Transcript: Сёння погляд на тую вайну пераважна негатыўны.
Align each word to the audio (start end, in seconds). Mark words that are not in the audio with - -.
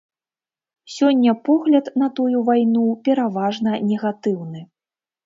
Сёння 0.93 1.35
погляд 1.49 1.85
на 2.03 2.07
тую 2.19 2.37
вайну 2.47 2.87
пераважна 3.09 3.77
негатыўны. 3.91 4.65